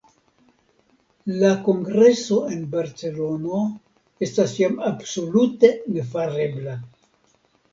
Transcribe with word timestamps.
La 1.41 1.51
kongreso 1.67 2.39
en 2.55 2.63
Barcelono 2.71 3.59
estas 4.29 4.57
jam 4.63 4.81
absolute 4.93 5.71
nefarebla. 5.99 6.75